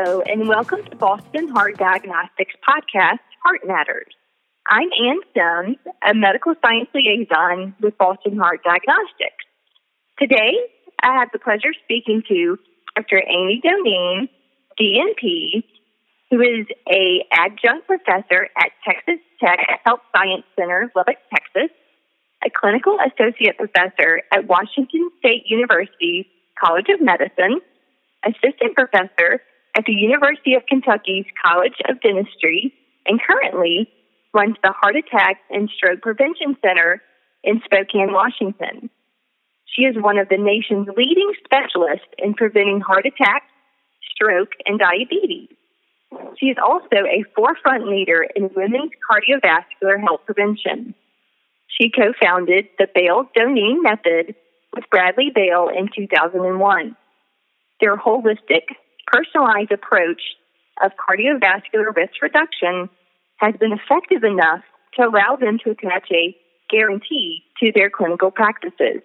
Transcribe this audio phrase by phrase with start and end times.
[0.00, 4.14] Hello, and welcome to Boston Heart Diagnostics podcast, Heart Matters.
[4.64, 5.76] I'm Ann Stones,
[6.08, 9.42] a medical science liaison with Boston Heart Diagnostics.
[10.16, 10.54] Today,
[11.02, 12.58] I have the pleasure of speaking to
[12.94, 13.20] Dr.
[13.26, 14.28] Amy Doneen,
[14.78, 15.64] DNP,
[16.30, 21.74] who is a adjunct professor at Texas Tech Health Science Center, Lubbock, Texas,
[22.46, 27.60] a clinical associate professor at Washington State University College of Medicine,
[28.24, 29.42] assistant professor
[29.76, 32.72] at the University of Kentucky's College of Dentistry,
[33.06, 33.90] and currently
[34.34, 37.02] runs the Heart Attack and Stroke Prevention Center
[37.42, 38.90] in Spokane, Washington.
[39.66, 43.46] She is one of the nation's leading specialists in preventing heart attacks,
[44.12, 45.48] stroke, and diabetes.
[46.38, 50.94] She is also a forefront leader in women's cardiovascular health prevention.
[51.68, 54.34] She co founded the Bale Doneen Method
[54.74, 56.96] with Bradley Bale in 2001.
[57.80, 58.74] Their holistic,
[59.10, 60.20] personalized approach
[60.84, 62.88] of cardiovascular risk reduction
[63.38, 64.62] has been effective enough
[64.94, 66.36] to allow them to attach a
[66.70, 69.02] guarantee to their clinical practices.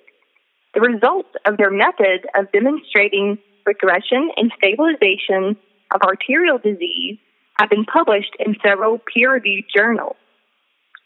[0.73, 5.55] The results of their method of demonstrating regression and stabilization
[5.93, 7.17] of arterial disease
[7.59, 10.15] have been published in several peer reviewed journals.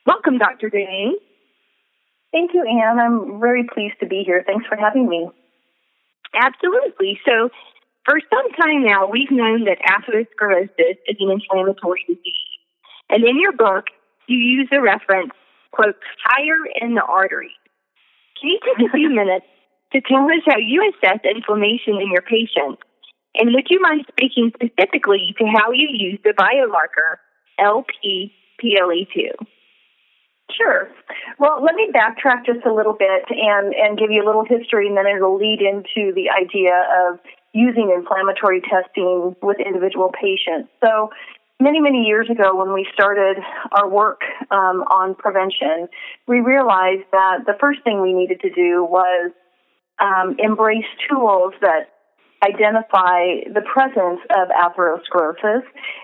[0.05, 0.69] Welcome, Dr.
[0.69, 1.11] Doneen.
[2.31, 2.99] Thank you, Anne.
[2.99, 4.43] I'm very pleased to be here.
[4.45, 5.29] Thanks for having me.
[6.33, 7.19] Absolutely.
[7.25, 7.49] So,
[8.07, 12.55] for some time now, we've known that atherosclerosis is an inflammatory disease.
[13.09, 13.87] And in your book,
[14.27, 15.31] you use the reference,
[15.71, 17.51] quote, fire in the artery.
[18.39, 19.45] Can you take a few minutes
[19.91, 22.81] to tell us how you assess inflammation in your patients?
[23.35, 27.19] And would you mind speaking specifically to how you use the biomarker
[27.59, 29.35] LPPLA2?
[30.55, 30.87] Sure.
[31.39, 34.87] Well, let me backtrack just a little bit and, and give you a little history,
[34.87, 37.19] and then it'll lead into the idea of
[37.53, 40.69] using inflammatory testing with individual patients.
[40.83, 41.09] So,
[41.59, 43.37] many, many years ago, when we started
[43.71, 44.21] our work
[44.51, 45.87] um, on prevention,
[46.27, 49.31] we realized that the first thing we needed to do was
[49.99, 51.89] um, embrace tools that
[52.43, 55.63] identify the presence of atherosclerosis.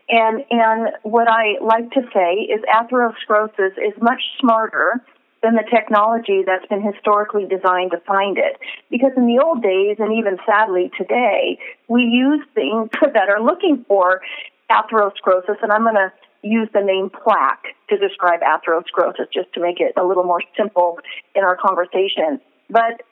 [0.09, 5.03] And, and what I like to say is atherosclerosis is much smarter
[5.43, 8.57] than the technology that's been historically designed to find it.
[8.89, 13.85] Because in the old days, and even sadly today, we use things that are looking
[13.87, 14.21] for
[14.71, 16.11] atherosclerosis, and I'm going to
[16.41, 20.99] use the name plaque to describe atherosclerosis just to make it a little more simple
[21.35, 22.39] in our conversation.
[22.69, 23.03] But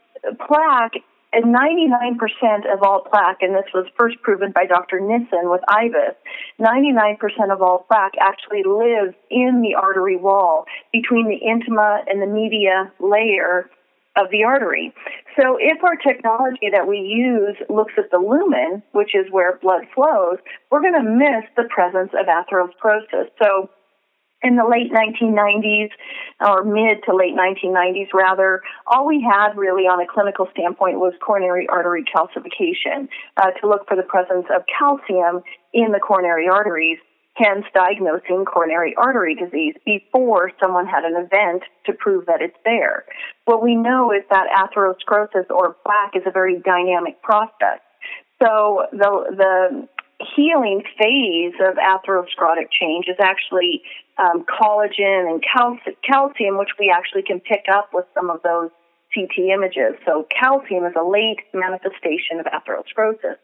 [0.48, 1.04] plaque
[1.34, 5.00] and 99% of all plaque, and this was first proven by Dr.
[5.00, 6.16] Nissen with IVUS,
[6.60, 7.18] 99%
[7.52, 12.92] of all plaque actually lives in the artery wall between the intima and the media
[13.00, 13.70] layer
[14.18, 14.94] of the artery.
[15.40, 19.84] So if our technology that we use looks at the lumen, which is where blood
[19.96, 20.38] flows,
[20.70, 23.30] we're going to miss the presence of atherosclerosis.
[23.42, 23.70] So
[24.44, 25.92] in the late 1990s,
[26.40, 31.14] or mid to late 1990s rather, all we had really on a clinical standpoint was
[31.22, 33.08] coronary artery calcification
[33.38, 35.44] uh, to look for the presence of calcium
[35.74, 36.98] in the coronary arteries,
[37.36, 43.06] hence diagnosing coronary artery disease before someone had an event to prove that it's there.
[43.46, 47.80] What we know is that atherosclerosis or plaque is a very dynamic process.
[48.42, 49.88] So the, the
[50.36, 53.82] healing phase of atherosclerotic change is actually
[54.18, 55.44] um, collagen and
[56.04, 58.70] calcium, which we actually can pick up with some of those
[59.14, 59.96] CT images.
[60.06, 63.38] So calcium is a late manifestation of atherosclerosis.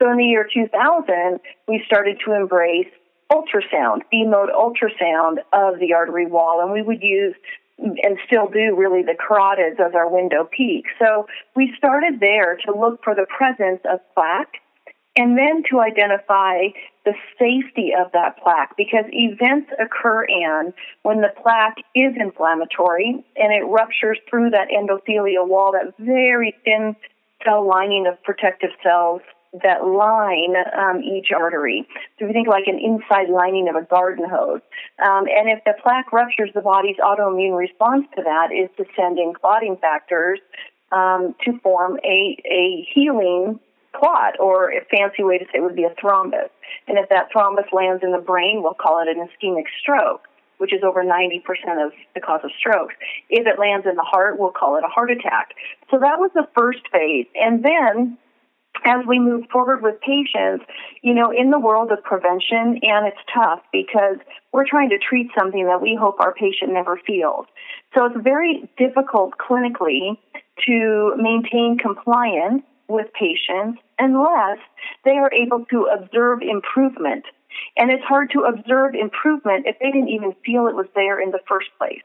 [0.00, 2.88] So in the year 2000, we started to embrace
[3.32, 7.34] ultrasound, B mode ultrasound of the artery wall, and we would use
[7.78, 10.84] and still do really the carotids as our window peak.
[10.98, 14.54] So we started there to look for the presence of plaque
[15.16, 16.68] and then to identify
[17.04, 23.52] the safety of that plaque because events occur in when the plaque is inflammatory and
[23.52, 26.94] it ruptures through that endothelial wall, that very thin
[27.44, 29.22] cell lining of protective cells
[29.62, 31.86] that line um, each artery.
[32.18, 34.60] So if you think like an inside lining of a garden hose.
[35.02, 39.18] Um, and if the plaque ruptures, the body's autoimmune response to that is to send
[39.18, 40.40] in clotting factors
[40.92, 43.60] um, to form a, a healing
[43.98, 46.50] clot, or a fancy way to say it would be a thrombus.
[46.86, 50.22] And if that thrombus lands in the brain, we'll call it an ischemic stroke,
[50.58, 51.40] which is over 90%
[51.84, 52.94] of the cause of strokes.
[53.30, 55.54] If it lands in the heart, we'll call it a heart attack.
[55.90, 57.26] So that was the first phase.
[57.34, 58.18] And then
[58.84, 60.64] as we move forward with patients,
[61.02, 64.16] you know, in the world of prevention, and it's tough because
[64.52, 67.46] we're trying to treat something that we hope our patient never feels.
[67.94, 70.18] So it's very difficult clinically
[70.66, 74.58] to maintain compliance with patients unless
[75.04, 77.24] they are able to observe improvement.
[77.76, 81.30] And it's hard to observe improvement if they didn't even feel it was there in
[81.30, 82.02] the first place.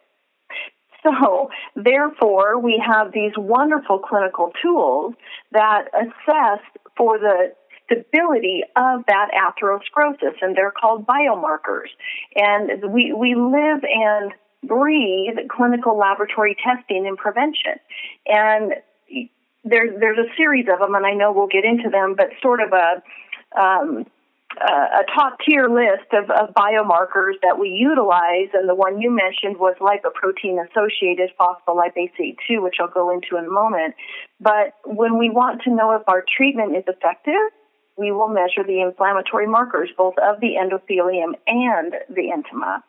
[1.03, 5.15] So, therefore, we have these wonderful clinical tools
[5.51, 6.59] that assess
[6.95, 7.53] for the
[7.85, 11.89] stability of that atherosclerosis, and they're called biomarkers.
[12.35, 14.31] And we, we live and
[14.63, 17.73] breathe clinical laboratory testing and prevention.
[18.27, 18.73] And
[19.63, 22.61] there's there's a series of them, and I know we'll get into them, but sort
[22.61, 23.01] of a
[23.59, 24.05] um,
[24.59, 29.57] a top tier list of, of biomarkers that we utilize, and the one you mentioned
[29.57, 33.95] was lipoprotein associated phospholipase A2, which I'll go into in a moment.
[34.39, 37.51] But when we want to know if our treatment is effective,
[37.97, 42.83] we will measure the inflammatory markers, both of the endothelium and the intima.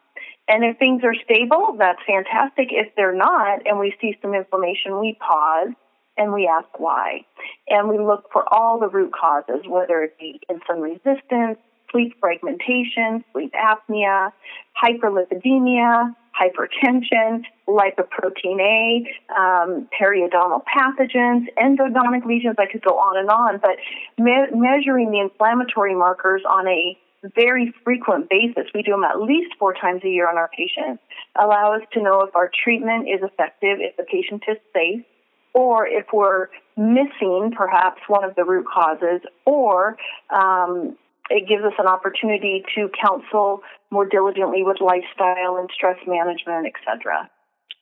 [0.49, 2.69] And if things are stable, that's fantastic.
[2.71, 5.71] If they're not, and we see some inflammation, we pause
[6.17, 7.25] and we ask why.
[7.69, 11.59] And we look for all the root causes, whether it be insulin resistance,
[11.91, 14.32] sleep fragmentation, sleep apnea,
[14.82, 19.05] hyperlipidemia, hypertension, lipoprotein A,
[19.38, 22.56] um, periodontal pathogens, endodontic lesions.
[22.59, 23.76] I could go on and on, but
[24.19, 26.99] me- measuring the inflammatory markers on a
[27.37, 31.00] very frequent basis, we do them at least four times a year on our patients,
[31.41, 35.05] allow us to know if our treatment is effective, if the patient is safe,
[35.54, 39.96] or if we're missing perhaps one of the root causes, or
[40.31, 40.96] um,
[41.31, 43.60] it gives us an opportunity to counsel
[43.90, 47.28] more diligently with lifestyle and stress management, etc.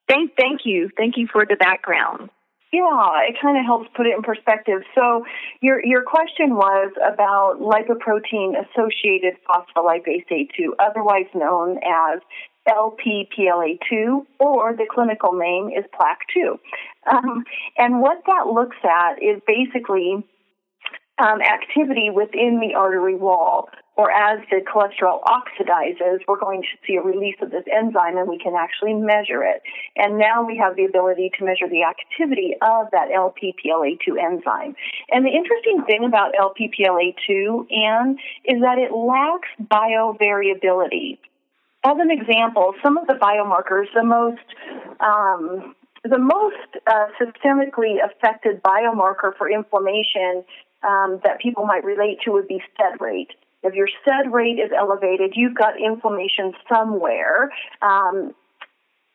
[0.09, 2.31] Thank, thank you, thank you for the background.
[2.73, 4.83] Yeah, it kind of helps put it in perspective.
[4.95, 5.25] So
[5.61, 12.21] your your question was about lipoprotein associated phospholipase A2, otherwise known as
[12.71, 16.59] LPPLA2, or the clinical name is plaque2.
[17.11, 17.45] Um,
[17.77, 20.25] and what that looks at is basically
[21.19, 23.69] um, activity within the artery wall
[24.01, 28.27] or as the cholesterol oxidizes, we're going to see a release of this enzyme and
[28.27, 29.61] we can actually measure it.
[29.95, 34.75] And now we have the ability to measure the activity of that LPPLA2 enzyme.
[35.11, 41.19] And the interesting thing about LPPLA2, Anne, is that it lacks biovariability.
[41.83, 44.45] As an example, some of the biomarkers, the most
[45.01, 45.75] um,
[46.05, 50.45] the most uh, systemically affected biomarker for inflammation
[50.83, 53.31] um, that people might relate to would be SED rate.
[53.63, 57.53] If your SED rate is elevated, you've got inflammation somewhere.
[57.83, 58.35] Um,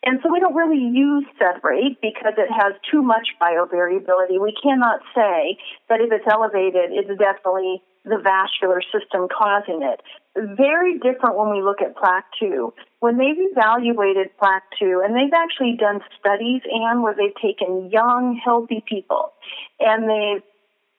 [0.04, 4.40] and so we don't really use SED rate because it has too much biovariability.
[4.40, 5.58] We cannot say
[5.90, 10.02] that if it's elevated, it's definitely the vascular system causing it.
[10.36, 12.74] Very different when we look at plaque 2.
[13.00, 18.40] When they've evaluated plaque 2, and they've actually done studies, and where they've taken young,
[18.44, 19.32] healthy people,
[19.80, 20.44] and they've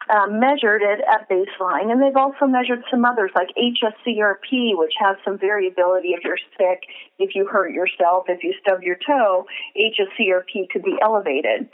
[0.08, 5.16] um, measured it at baseline, and they've also measured some others like HSCRP, which has
[5.24, 6.84] some variability if you're sick,
[7.18, 9.46] if you hurt yourself, if you stub your toe,
[9.76, 11.68] HSCRP could be elevated.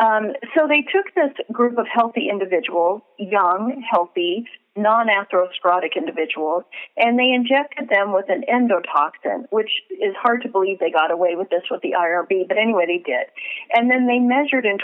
[0.00, 4.44] Um, so they took this group of healthy individuals, young, healthy,
[4.76, 6.64] non-atherosclerotic individuals,
[6.96, 11.36] and they injected them with an endotoxin, which is hard to believe they got away
[11.36, 13.26] with this with the IRB, but anyway, they did.
[13.72, 14.78] And then they measured in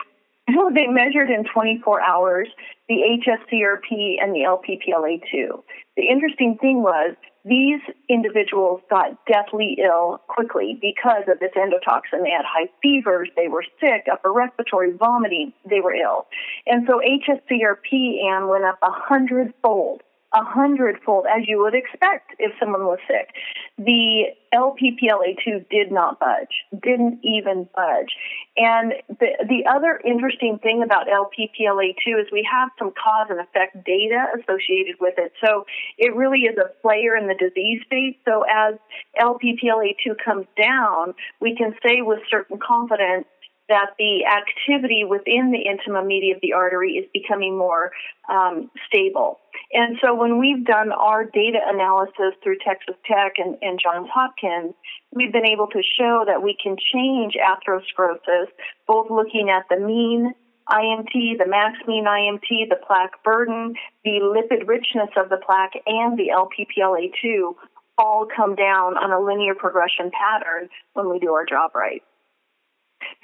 [0.75, 2.49] they measured in 24 hours
[2.89, 5.63] the HSCRP and the LPPLA2.
[5.97, 12.23] The interesting thing was these individuals got deathly ill quickly because of this endotoxin.
[12.23, 16.27] They had high fevers, they were sick, upper respiratory, vomiting, they were ill.
[16.67, 20.03] And so HSCRP, Anne, went up a hundredfold
[20.33, 23.35] a hundredfold, as you would expect if someone was sick.
[23.79, 28.15] The LPPLA2 did not budge, didn't even budge.
[28.57, 33.85] And the, the other interesting thing about LPPLA2 is we have some cause and effect
[33.85, 35.33] data associated with it.
[35.45, 35.67] So
[35.99, 38.19] it really is a player in the disease state.
[38.25, 38.75] So as
[39.21, 43.27] LPPLA2 comes down, we can say with certain confidence
[43.71, 47.93] that the activity within the intima media of the artery is becoming more
[48.29, 49.39] um, stable.
[49.73, 54.75] And so when we've done our data analysis through Texas Tech and, and Johns Hopkins,
[55.15, 58.51] we've been able to show that we can change atherosclerosis,
[58.87, 60.35] both looking at the mean
[60.69, 63.75] IMT, the max mean IMT, the plaque burden,
[64.05, 67.55] the lipid richness of the plaque, and the LPPLA2
[67.99, 72.03] all come down on a linear progression pattern when we do our job right.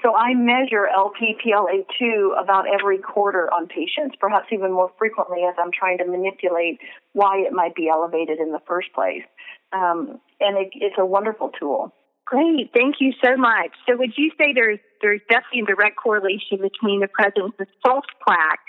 [0.03, 5.71] So I measure LPPLA2 about every quarter on patients, perhaps even more frequently as I'm
[5.73, 6.79] trying to manipulate
[7.13, 9.25] why it might be elevated in the first place.
[9.73, 11.93] Um, and it, it's a wonderful tool.
[12.25, 13.71] Great, thank you so much.
[13.89, 18.07] So would you say there's there's definitely a direct correlation between the presence of false
[18.27, 18.67] plaque,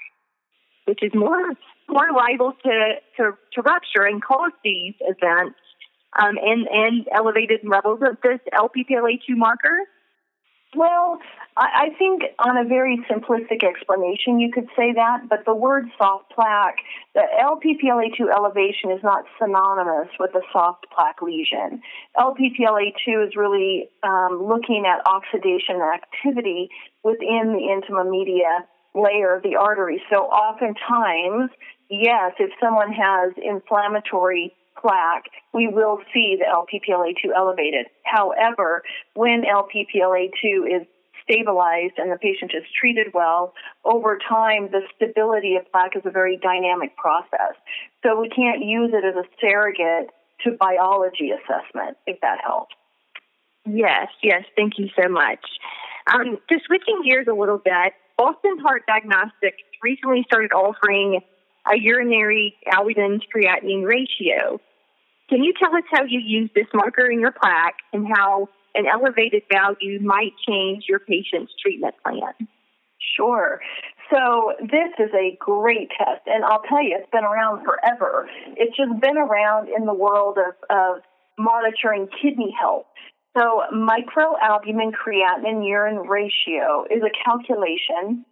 [0.85, 1.53] which is more
[1.89, 5.57] more liable to, to, to rupture and cause these events
[6.19, 9.79] um, and, and elevated levels of this LPPLA2 marker?
[10.75, 11.19] Well,
[11.55, 16.31] I think on a very simplistic explanation, you could say that, but the word soft
[16.35, 16.77] plaque,
[17.15, 21.81] the LPPLA2 elevation is not synonymous with a soft plaque lesion.
[22.15, 26.69] LPPLA2 is really um, looking at oxidation activity
[27.03, 30.01] within the intima media layer of the artery.
[30.11, 31.49] So oftentimes,
[31.89, 37.87] yes, if someone has inflammatory plaque, we will see the LPPLA2 elevated.
[38.03, 38.83] However,
[39.15, 40.87] when LPPLA2 is
[41.23, 43.53] stabilized and the patient is treated well,
[43.83, 47.55] over time, the stability of plaque is a very dynamic process.
[48.03, 50.09] So we can't use it as a surrogate
[50.45, 52.75] to biology assessment, if that helps.
[53.65, 55.43] Yes, yes, thank you so much.
[56.13, 61.19] Um, just switching gears a little bit, Boston Heart Diagnostics recently started offering
[61.71, 64.59] a urinary albumin creatinine ratio.
[65.29, 68.85] Can you tell us how you use this marker in your plaque and how an
[68.85, 72.47] elevated value might change your patient's treatment plan?
[73.15, 73.59] Sure.
[74.11, 78.29] So this is a great test, and I'll tell you, it's been around forever.
[78.55, 81.01] It's just been around in the world of, of
[81.37, 82.85] monitoring kidney health.
[83.37, 88.25] So microalbumin creatinine urine ratio is a calculation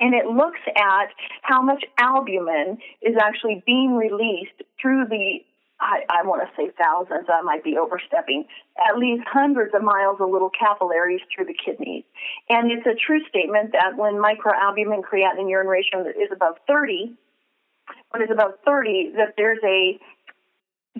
[0.00, 1.08] and it looks at
[1.42, 5.40] how much albumin is actually being released through the
[5.80, 8.44] I, I want to say thousands, I might be overstepping,
[8.76, 12.04] at least hundreds of miles of little capillaries through the kidneys.
[12.48, 17.14] And it's a true statement that when microalbumin creatinine urine ratio is above 30,
[18.10, 19.98] when it's above 30, that there's a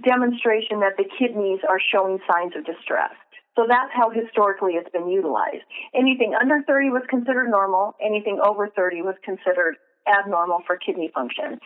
[0.00, 3.12] demonstration that the kidneys are showing signs of distress.
[3.56, 5.66] So that's how historically it's been utilized.
[5.92, 9.74] Anything under 30 was considered normal, anything over 30 was considered
[10.06, 11.58] abnormal for kidney function.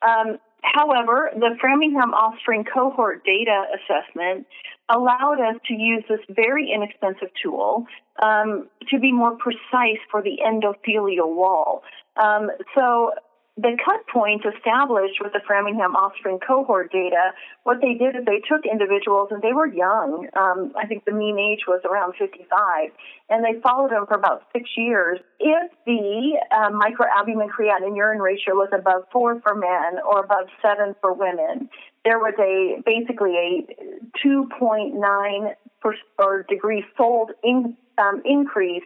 [0.00, 0.38] Um,
[0.72, 4.46] However, the Framingham Offspring cohort data assessment
[4.88, 7.86] allowed us to use this very inexpensive tool
[8.22, 11.82] um, to be more precise for the endothelial wall.
[12.16, 13.12] Um, so
[13.56, 17.30] the cut point established with the Framingham offspring cohort data,
[17.62, 20.26] what they did is they took individuals and they were young.
[20.34, 22.90] Um, I think the mean age was around 55,
[23.30, 25.20] and they followed them for about six years.
[25.38, 30.96] If the um, microalbumin creatinine urine ratio was above four for men or above seven
[31.00, 31.68] for women,
[32.04, 38.82] there was a basically a 2.9 per, or degree fold in, um, increase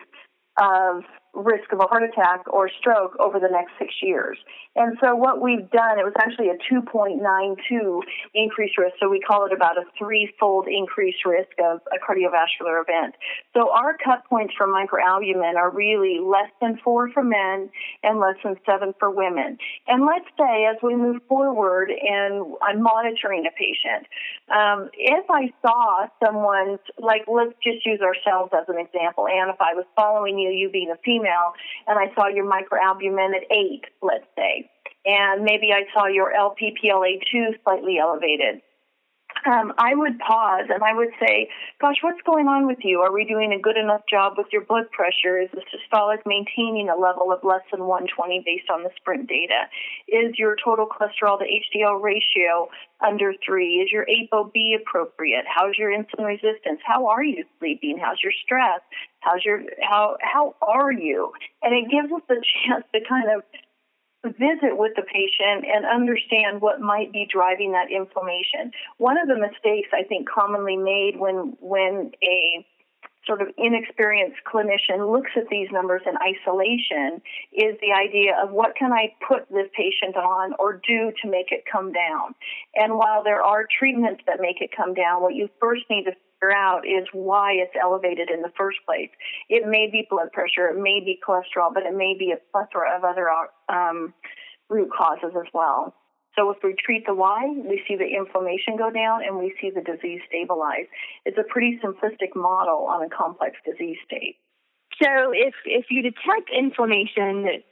[0.60, 1.04] of
[1.38, 4.38] risk of a heart attack or stroke over the next six years.
[4.76, 8.00] And so what we've done, it was actually a 2.92
[8.34, 8.94] increased risk.
[9.00, 13.14] So we call it about a threefold increased risk of a cardiovascular event.
[13.54, 17.70] So our cut points for microalbumin are really less than four for men
[18.02, 19.58] and less than seven for women.
[19.86, 24.06] And let's say as we move forward and I'm monitoring a patient,
[24.48, 29.60] um, if I saw someone's, like let's just use ourselves as an example, and if
[29.60, 31.27] I was following you, you being a female,
[31.86, 34.70] and I saw your microalbumin at eight, let's say,
[35.04, 38.60] and maybe I saw your LPPLA2 slightly elevated
[39.46, 41.48] um, I would pause and I would say,
[41.80, 43.00] Gosh, what's going on with you?
[43.00, 45.38] Are we doing a good enough job with your blood pressure?
[45.38, 49.70] Is the systolic maintaining a level of less than 120 based on the sprint data?
[50.08, 52.68] Is your total cholesterol to HDL ratio
[53.00, 53.78] under three?
[53.78, 55.44] Is your ApoB appropriate?
[55.46, 56.80] How's your insulin resistance?
[56.84, 57.98] How are you sleeping?
[58.02, 58.80] How's your stress?
[59.20, 61.32] How's your how how are you?
[61.62, 63.42] And it gives us the chance to kind of
[64.24, 68.72] visit with the patient and understand what might be driving that inflammation.
[68.98, 72.66] One of the mistakes I think commonly made when when a
[73.28, 77.20] sort of inexperienced clinician looks at these numbers in isolation
[77.52, 81.52] is the idea of what can I put this patient on or do to make
[81.52, 82.34] it come down.
[82.74, 86.12] And while there are treatments that make it come down, what you first need to
[86.38, 89.10] figure out is why it's elevated in the first place.
[89.48, 92.96] It may be blood pressure, it may be cholesterol, but it may be a plethora
[92.96, 93.28] of other
[93.68, 94.14] um,
[94.68, 95.94] root causes as well.
[96.36, 99.70] So if we treat the why, we see the inflammation go down and we see
[99.70, 100.86] the disease stabilize.
[101.24, 104.36] It's a pretty simplistic model on a complex disease state.
[105.02, 107.62] So if if you detect inflammation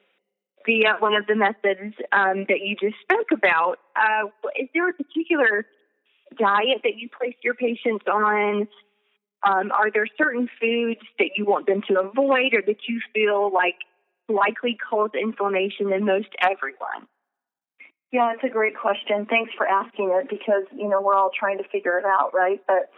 [0.64, 4.26] via one of the methods um, that you just spoke about, uh,
[4.58, 5.66] is there a particular
[6.38, 8.68] diet that you place your patients on?
[9.46, 13.52] Um, are there certain foods that you want them to avoid or that you feel
[13.52, 13.76] like
[14.28, 17.06] likely cause inflammation in most everyone?
[18.12, 19.26] Yeah, it's a great question.
[19.26, 22.60] Thanks for asking it because, you know, we're all trying to figure it out, right?
[22.66, 22.90] But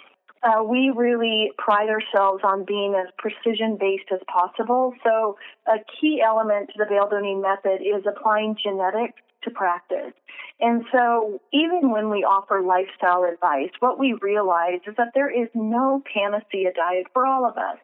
[0.43, 4.95] uh, we really pride ourselves on being as precision based as possible.
[5.03, 10.13] So, a key element to the Bale Doneen method is applying genetics to practice.
[10.61, 15.49] And so, even when we offer lifestyle advice, what we realize is that there is
[15.55, 17.79] no panacea diet for all of us.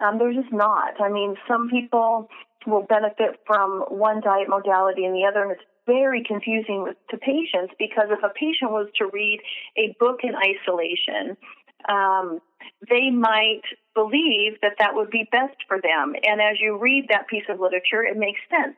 [0.00, 1.00] Um, there's just not.
[1.00, 2.28] I mean, some people
[2.66, 7.18] will benefit from one diet modality and the other, and it's very confusing with, to
[7.18, 9.40] patients because if a patient was to read
[9.76, 11.36] a book in isolation,
[11.88, 12.40] um,
[12.88, 13.62] they might
[13.94, 16.14] believe that that would be best for them.
[16.26, 18.76] And as you read that piece of literature, it makes sense.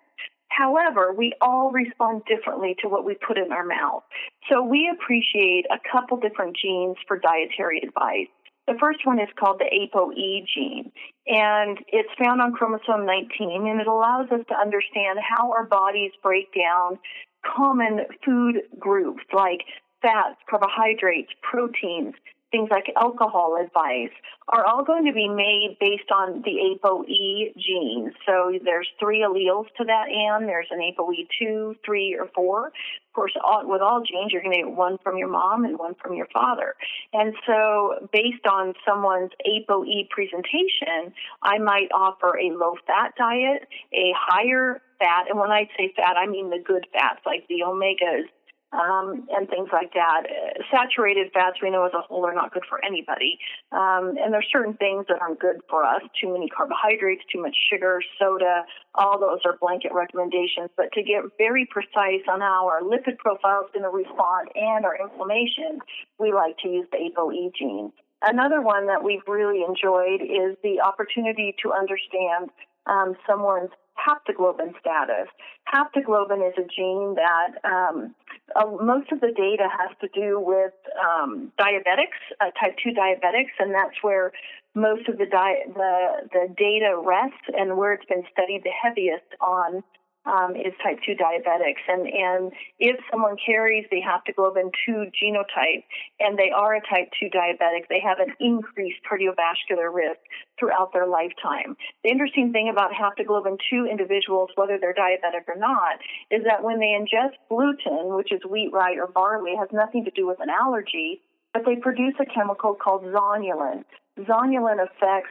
[0.57, 4.03] However, we all respond differently to what we put in our mouth.
[4.51, 8.29] So we appreciate a couple different genes for dietary advice.
[8.67, 10.91] The first one is called the ApoE gene,
[11.27, 16.13] and it's found on chromosome 19, and it allows us to understand how our bodies
[16.23, 16.99] break down
[17.45, 19.61] common food groups like
[20.01, 22.15] fats, carbohydrates, proteins,
[22.51, 24.15] things like alcohol advice
[24.49, 28.13] are all going to be made based on the ApoE gene.
[28.25, 32.67] So there's three alleles to that and There's an ApoE2, 3, or 4.
[32.67, 32.73] Of
[33.13, 35.95] course, all, with all genes, you're going to get one from your mom and one
[36.01, 36.75] from your father.
[37.13, 41.13] And so based on someone's ApoE presentation,
[41.43, 46.17] I might offer a low fat diet, a higher fat, and when I say fat,
[46.17, 48.29] I mean the good fats like the omegas,
[48.77, 50.29] um, and things like that.
[50.71, 53.39] Saturated fats, we know as a whole, are not good for anybody.
[53.73, 56.03] Um, and there's certain things that aren't good for us.
[56.21, 58.65] Too many carbohydrates, too much sugar, soda,
[58.95, 60.71] all those are blanket recommendations.
[60.77, 64.85] But to get very precise on how our lipid profile is going to respond and
[64.85, 65.81] our inflammation,
[66.19, 67.93] we like to use the ApoE gene.
[68.23, 72.51] Another one that we've really enjoyed is the opportunity to understand
[72.87, 75.29] um, someone's haptoglobin status.
[75.73, 78.15] Haptoglobin is a gene that um,
[78.55, 83.55] uh, most of the data has to do with um, diabetics, uh, type 2 diabetics,
[83.59, 84.33] and that's where
[84.75, 89.27] most of the, di- the, the data rests and where it's been studied the heaviest
[89.41, 89.83] on
[90.27, 91.83] um, is type 2 diabetics.
[91.89, 95.85] And, and if someone carries the haptoglobin 2 genotype
[96.21, 100.21] and they are a type 2 diabetic, they have an increased cardiovascular risk
[100.59, 101.77] throughout their lifetime.
[102.03, 105.99] The interesting thing about haptoglobin 2 individuals, whether they're diabetic or not,
[106.31, 110.11] is that when they ingest gluten, which is wheat, rye, or barley, has nothing to
[110.11, 111.21] do with an allergy,
[111.53, 113.85] but they produce a chemical called zonulin.
[114.19, 115.31] Zonulin affects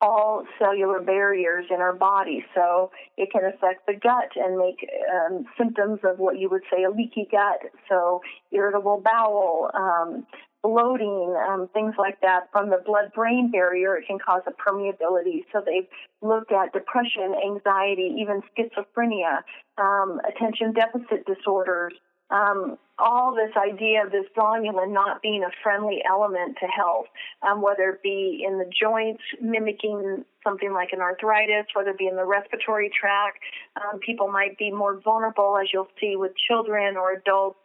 [0.00, 2.44] all cellular barriers in our body.
[2.54, 6.84] So it can affect the gut and make um, symptoms of what you would say
[6.84, 7.70] a leaky gut.
[7.88, 10.26] So irritable bowel, um,
[10.62, 12.48] bloating, um, things like that.
[12.52, 15.44] From the blood-brain barrier, it can cause a permeability.
[15.52, 15.88] So they've
[16.22, 19.38] looked at depression, anxiety, even schizophrenia,
[19.78, 21.94] um, attention deficit disorders,
[22.30, 27.06] um, all this idea of this zonulin not being a friendly element to health,
[27.42, 32.06] um, whether it be in the joints, mimicking something like an arthritis, whether it be
[32.06, 33.38] in the respiratory tract.
[33.76, 37.58] Um, people might be more vulnerable, as you'll see with children or adults,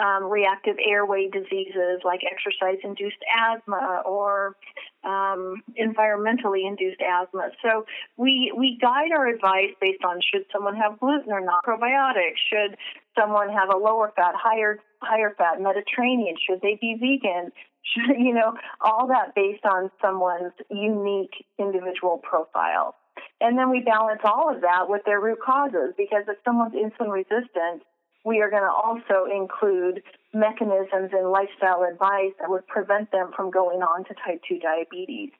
[0.00, 4.56] um, reactive airway diseases like exercise induced asthma or
[5.04, 7.50] um, environmentally induced asthma.
[7.62, 7.84] So
[8.16, 12.76] we, we guide our advice based on should someone have gluten or not, probiotics, should
[13.18, 17.52] someone have a lower fat, higher, higher fat Mediterranean, should they be vegan,
[17.82, 22.94] should, you know, all that based on someone's unique individual profile.
[23.40, 27.12] And then we balance all of that with their root causes because if someone's insulin
[27.12, 27.82] resistant,
[28.24, 33.50] we are going to also include mechanisms and lifestyle advice that would prevent them from
[33.50, 35.30] going on to type 2 diabetes.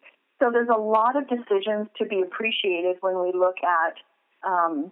[0.41, 3.95] So there's a lot of decisions to be appreciated when we look at,
[4.43, 4.91] um,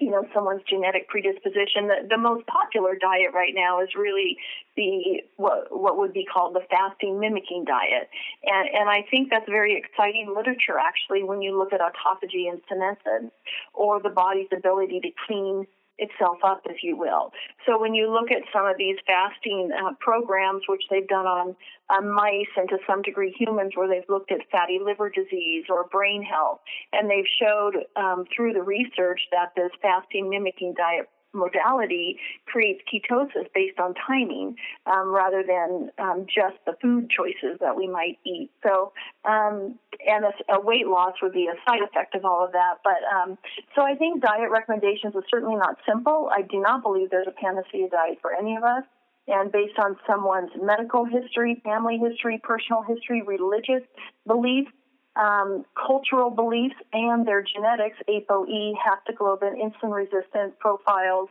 [0.00, 1.88] you know, someone's genetic predisposition.
[1.88, 4.38] The, the most popular diet right now is really
[4.74, 8.08] the what what would be called the fasting mimicking diet,
[8.44, 12.60] and and I think that's very exciting literature actually when you look at autophagy and
[12.68, 13.32] senescence
[13.74, 15.66] or the body's ability to clean
[15.98, 17.32] itself up, if you will.
[17.66, 21.56] So when you look at some of these fasting uh, programs, which they've done on,
[22.04, 26.22] mice and to some degree humans, where they've looked at fatty liver disease or brain
[26.22, 26.60] health,
[26.92, 33.46] and they've showed um, through the research that this fasting mimicking diet modality creates ketosis
[33.54, 38.50] based on timing um, rather than um, just the food choices that we might eat.
[38.62, 38.92] So,
[39.28, 42.78] um, and a, a, weight loss would be a side effect of all of that.
[42.82, 43.38] But um,
[43.74, 46.30] so I think diet recommendations are certainly not simple.
[46.32, 48.84] I do not believe there's a panacea diet for any of us.
[49.28, 53.82] And based on someone's medical history, family history, personal history, religious
[54.26, 54.70] beliefs,
[55.18, 61.28] um, cultural beliefs and their genetics, ApoE, haptoglobin, insulin resistant profiles,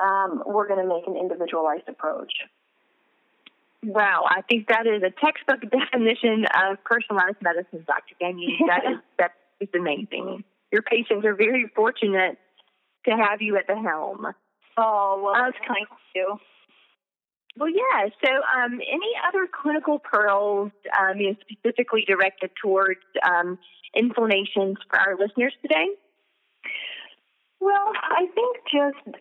[0.00, 2.32] um, we're going to make an individualized approach.
[3.84, 8.14] Wow, I think that is a textbook definition of personalized medicine, Dr.
[8.20, 8.58] Gagnon.
[8.66, 10.44] That is that is amazing.
[10.72, 12.38] Your patients are very fortunate
[13.06, 14.26] to have you at the helm.
[14.76, 16.38] Oh, well, that's kind of you.
[17.58, 18.08] Well, yeah.
[18.24, 23.58] So, um, any other clinical pearls, um, you know, specifically directed towards um,
[23.94, 25.88] inflammations for our listeners today?
[27.60, 29.18] Well, I think just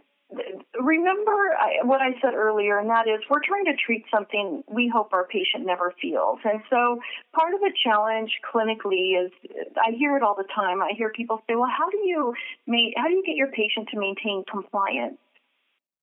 [0.80, 5.14] remember what I said earlier, and that is we're trying to treat something we hope
[5.14, 6.40] our patient never feels.
[6.44, 7.00] And so
[7.34, 9.32] part of the challenge clinically is
[9.78, 10.82] I hear it all the time.
[10.82, 12.34] I hear people say, well, how do you
[12.68, 15.18] make, how do you get your patient to maintain compliance?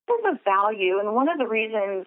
[0.08, 2.06] There's a value, and one of the reasons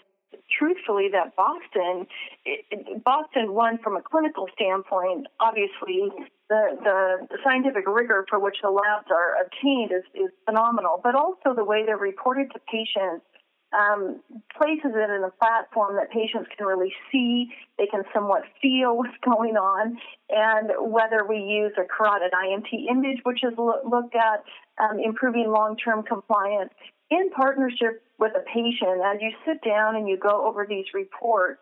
[0.58, 2.08] truthfully that Boston,
[2.46, 5.28] it, Boston won from a clinical standpoint.
[5.40, 6.10] Obviously,
[6.50, 11.54] the, the, scientific rigor for which the labs are obtained is, is phenomenal, but also
[11.56, 13.26] the way they're reported to patients
[13.74, 14.22] um,
[14.58, 19.18] places it in a platform that patients can really see, they can somewhat feel what's
[19.24, 19.98] going on,
[20.30, 24.44] and whether we use a carotid IMT image, which is lo- looked at
[24.82, 26.72] um, improving long-term compliance,
[27.10, 31.62] in partnership with a patient, as you sit down and you go over these reports,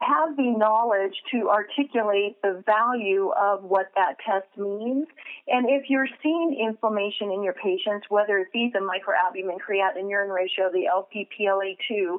[0.00, 5.06] have the knowledge to articulate the value of what that test means.
[5.46, 10.30] And if you're seeing inflammation in your patients, whether it be the microalbumin creatinine urine
[10.30, 12.12] ratio, the LPPLA2,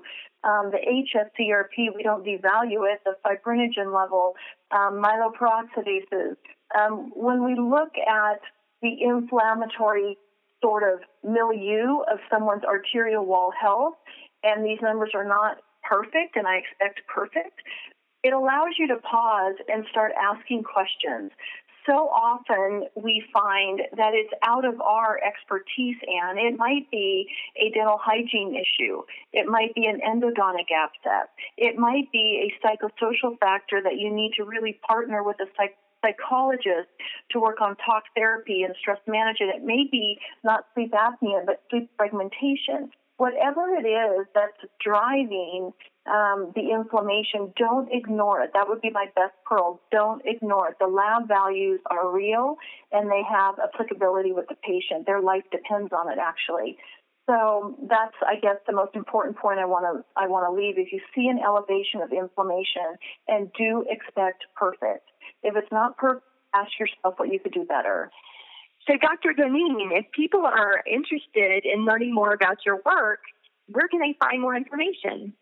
[0.44, 4.36] um, the HSCRP, we don't devalue it, the fibrinogen level,
[4.72, 6.38] um, myeloperoxidases.
[6.80, 8.42] Um, when we look at
[8.82, 10.18] the inflammatory
[10.62, 13.96] sort of milieu of someone's arterial wall health,
[14.44, 17.62] and these numbers are not perfect, and I expect perfect,
[18.24, 21.32] it allows you to pause and start asking questions.
[21.86, 27.72] So often we find that it's out of our expertise, and it might be a
[27.72, 29.02] dental hygiene issue.
[29.34, 31.30] It might be an endodontic abscess.
[31.58, 35.78] It might be a psychosocial factor that you need to really partner with a psych-
[36.04, 36.90] psychologist
[37.32, 39.56] to work on talk therapy and stress management.
[39.56, 42.92] It may be not sleep apnea, but sleep fragmentation.
[43.22, 45.72] Whatever it is that's driving
[46.10, 48.50] um, the inflammation, don't ignore it.
[48.56, 49.80] That would be my best pearl.
[49.92, 50.78] Don't ignore it.
[50.80, 52.56] The lab values are real
[52.92, 55.06] and they have applicability with the patient.
[55.06, 56.78] Their life depends on it, actually.
[57.30, 60.80] So that's, I guess, the most important point I want to I want to leave.
[60.80, 65.06] If you see an elevation of inflammation, and do expect perfect.
[65.44, 68.10] If it's not perfect, ask yourself what you could do better.
[68.88, 69.34] So, Dr.
[69.34, 73.20] Doneen, if people are interested in learning more about your work,
[73.68, 75.34] where can they find more information?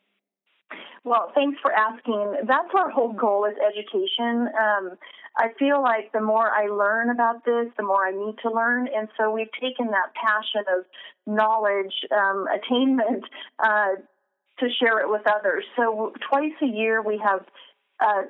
[1.04, 2.46] Well, thanks for asking.
[2.46, 4.50] That's our whole goal is education.
[4.60, 4.98] Um,
[5.38, 8.88] I feel like the more I learn about this, the more I need to learn.
[8.94, 10.86] And so we've taken that passion of
[11.26, 13.24] knowledge um, attainment
[13.60, 13.96] uh,
[14.60, 15.64] to share it with others.
[15.78, 17.46] So twice a year we have
[18.02, 18.24] uh,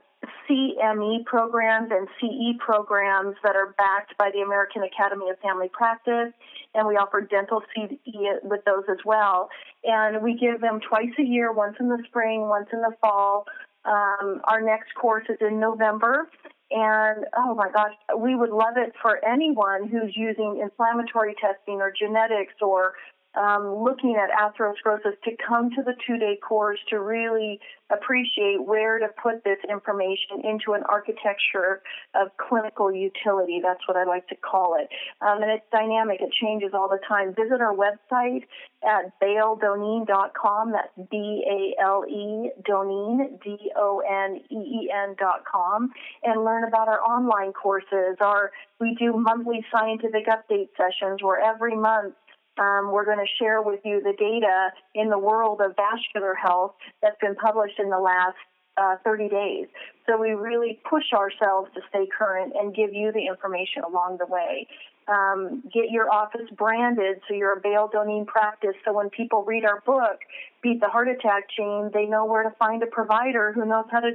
[0.49, 6.33] CME programs and CE programs that are backed by the American Academy of Family Practice,
[6.73, 7.97] and we offer dental CE
[8.43, 9.49] with those as well.
[9.83, 13.45] And we give them twice a year, once in the spring, once in the fall.
[13.85, 16.29] Um, our next course is in November.
[16.71, 21.91] And oh my gosh, we would love it for anyone who's using inflammatory testing or
[21.97, 22.93] genetics or
[23.35, 27.59] um, looking at atherosclerosis to come to the two day course to really
[27.91, 31.81] appreciate where to put this information into an architecture
[32.15, 33.59] of clinical utility.
[33.63, 34.89] That's what I like to call it.
[35.21, 37.33] Um, and it's dynamic, it changes all the time.
[37.35, 38.43] Visit our website
[38.83, 40.71] at baledoneen.com.
[40.71, 45.91] That's B A L E Doneen, D O N E E N.com,
[46.23, 48.17] and learn about our online courses.
[48.21, 52.15] Our, we do monthly scientific update sessions where every month
[52.59, 56.75] um, we're going to share with you the data in the world of vascular health
[57.01, 58.35] that's been published in the last
[58.77, 59.67] uh, 30 days.
[60.05, 64.25] So we really push ourselves to stay current and give you the information along the
[64.25, 64.67] way.
[65.07, 68.75] Um, get your office branded so you're a Bale Doneen practice.
[68.85, 70.19] So when people read our book,
[70.61, 74.01] Beat the Heart Attack Gene, they know where to find a provider who knows how
[74.01, 74.11] to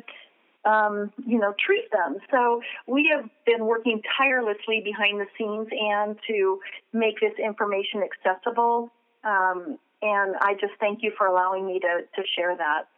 [0.64, 2.16] um, you know, treat them.
[2.30, 6.60] So we have been working tirelessly behind the scenes and to
[6.92, 8.90] make this information accessible.
[9.24, 12.88] Um, and I just thank you for allowing me to, to share that.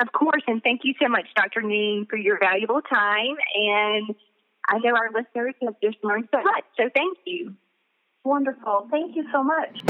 [0.00, 1.62] Of course, and thank you so much, Dr.
[1.62, 3.36] Neen, for your valuable time.
[3.54, 4.14] And
[4.66, 7.54] I know our listeners have just learned so much, so thank you.
[8.24, 8.88] Wonderful.
[8.90, 9.80] Thank you so much.